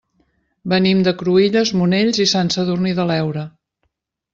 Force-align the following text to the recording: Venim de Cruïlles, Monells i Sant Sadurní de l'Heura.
Venim 0.73 1.03
de 1.09 1.13
Cruïlles, 1.21 1.75
Monells 1.83 2.23
i 2.27 2.29
Sant 2.35 2.53
Sadurní 2.59 2.99
de 3.03 3.11
l'Heura. 3.13 3.51